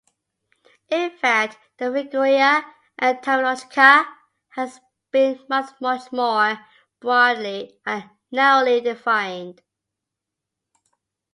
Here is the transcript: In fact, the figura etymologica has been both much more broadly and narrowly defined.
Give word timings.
In 0.89 1.11
fact, 1.15 1.59
the 1.77 1.91
figura 1.93 2.65
etymologica 2.99 4.03
has 4.55 4.79
been 5.11 5.39
both 5.47 5.79
much 5.79 6.11
more 6.11 6.59
broadly 6.99 7.79
and 7.85 8.09
narrowly 8.31 8.81
defined. 8.81 9.61